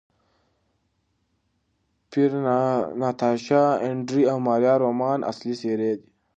[2.09, 2.31] پییر،
[3.01, 6.07] ناتاشا، اندرې او ماریا د رومان اصلي څېرې دي.